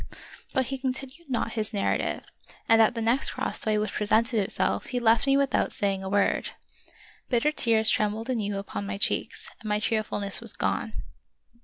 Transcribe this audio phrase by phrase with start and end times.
[0.51, 2.23] But he continued not his narrative,
[2.67, 6.09] and at the next crossway which presented itself he left me with out saying a
[6.09, 6.55] word.
[7.29, 10.93] Bitter tears trembled anew upon my cheeks, and my cheerfulness was gone.